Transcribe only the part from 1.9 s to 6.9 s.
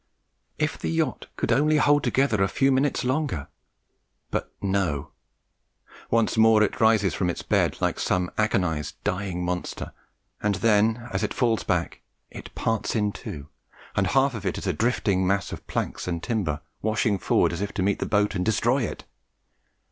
together a few minutes longer! But no! once more it